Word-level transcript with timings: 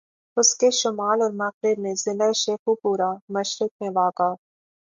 اسکے 0.37 0.69
شمال 0.71 1.21
اور 1.21 1.31
مغرب 1.41 1.77
میں 1.79 1.93
ضلع 1.97 2.29
شیخوپورہ، 2.35 3.11
مشرق 3.29 3.71
میں 3.81 3.89
واہگہ 3.95 4.29